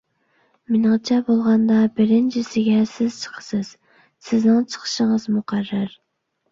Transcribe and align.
مېنىڭچە 0.75 1.17
بولغاندا، 1.27 1.77
بىرىنچىسىگە 1.99 2.81
سىز 2.95 3.21
چىقىسىز، 3.27 3.71
سىزنىڭ 4.31 4.69
چىقىشىڭىز 4.75 5.35
مۇقەررەر. 5.39 6.01